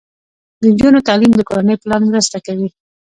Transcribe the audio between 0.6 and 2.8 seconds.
د نجونو تعلیم د کورنۍ پلان مرسته کوي.